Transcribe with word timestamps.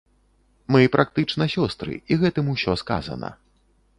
Мы 0.75 0.79
практычна 0.95 1.47
сёстры, 1.55 1.99
і 2.15 2.19
гэтым 2.23 2.49
усё 2.55 2.71
сказана. 2.85 3.29